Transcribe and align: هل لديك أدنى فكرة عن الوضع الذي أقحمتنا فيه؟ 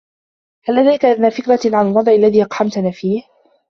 هل 0.65 0.75
لديك 0.75 1.05
أدنى 1.05 1.31
فكرة 1.31 1.59
عن 1.77 1.87
الوضع 1.91 2.11
الذي 2.11 2.43
أقحمتنا 2.43 2.91
فيه؟ 2.91 3.21